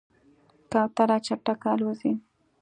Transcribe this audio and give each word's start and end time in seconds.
کوتره 0.71 1.17
چټکه 1.25 1.69
الوزي. 1.75 2.11